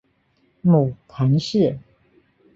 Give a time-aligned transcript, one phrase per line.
[0.61, 1.77] 母谈氏。